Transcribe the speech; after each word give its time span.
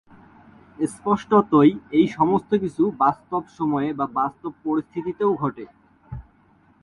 স্পষ্টতই, 0.87 1.71
এই 1.91 2.07
সমস্ত 2.07 2.51
কিছু 2.55 2.83
বাস্তব 2.97 3.43
সময়ে 3.57 3.89
বা 3.93 4.05
বাস্তব 4.19 4.51
পরিস্থিতিতে 4.63 5.23
ঘটে। 5.41 5.65